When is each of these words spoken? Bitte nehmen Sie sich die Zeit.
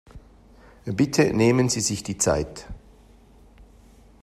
Bitte 0.85 1.31
nehmen 1.31 1.69
Sie 1.69 1.79
sich 1.79 2.01
die 2.01 2.17
Zeit. 2.17 2.65